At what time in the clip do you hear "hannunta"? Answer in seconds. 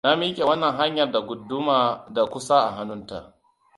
2.71-3.33